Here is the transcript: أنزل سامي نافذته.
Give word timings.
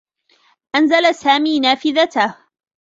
أنزل 0.75 1.13
سامي 1.15 1.59
نافذته. 1.59 2.35